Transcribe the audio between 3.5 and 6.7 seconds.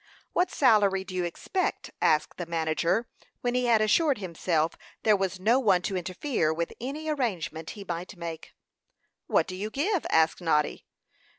he had assured himself there was no one to interfere